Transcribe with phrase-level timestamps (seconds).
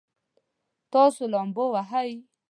[0.93, 2.09] تاسو لامبو وهئ؟